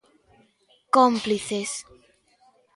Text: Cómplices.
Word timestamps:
Cómplices. 0.95 1.71